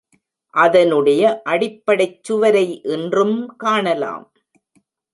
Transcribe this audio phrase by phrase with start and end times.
[0.53, 2.65] அதனுடைய அடிப்படைச் சுவரை
[2.87, 4.27] இன்றும் காணலாம்.